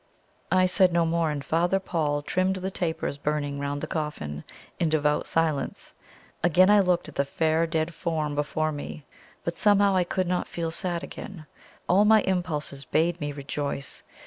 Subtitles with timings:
[0.51, 4.43] I said no more, and Father Paul trimmed the tapers burning round the coffin
[4.79, 5.93] in devout silence.
[6.43, 9.05] Again I looked at the fair dead form before me;
[9.43, 11.45] but somehow I could not feel sad again.
[11.87, 14.01] All my impulses bade me rejoice.